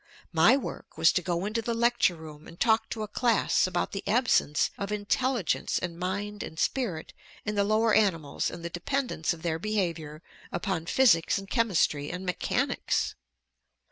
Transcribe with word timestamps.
My 0.33 0.57
work 0.57 0.97
was 0.97 1.11
to 1.13 1.21
go 1.21 1.45
into 1.45 1.61
the 1.61 1.75
lecture 1.75 2.15
room 2.15 2.47
and 2.47 2.59
talk 2.59 2.89
to 2.89 3.03
a 3.03 3.07
class 3.07 3.67
about 3.67 3.91
the 3.91 4.03
absence 4.07 4.71
of 4.75 4.91
intelligence 4.91 5.77
and 5.77 5.99
mind 5.99 6.41
and 6.41 6.57
spirit 6.57 7.13
in 7.45 7.53
the 7.53 7.63
lower 7.63 7.93
animals 7.93 8.49
and 8.49 8.65
the 8.65 8.69
dependence 8.71 9.31
of 9.31 9.43
their 9.43 9.59
behavior 9.59 10.23
upon 10.51 10.87
physics 10.87 11.37
and 11.37 11.51
chemistry 11.51 12.09
and 12.09 12.25
mechanics! 12.25 13.13